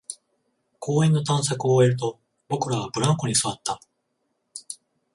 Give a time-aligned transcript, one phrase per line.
[0.79, 3.79] 公園の探索を終えると、僕らはブランコに座った